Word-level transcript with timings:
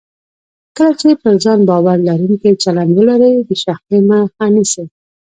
کله 0.75 0.91
چې 0.99 1.07
پر 1.21 1.33
ځان 1.43 1.59
باور 1.69 1.97
لرونکی 2.07 2.51
چلند 2.63 2.91
ولرئ، 2.97 3.33
د 3.47 3.49
شخړې 3.63 3.99
مخه 4.09 4.45
نیسئ. 4.53 4.85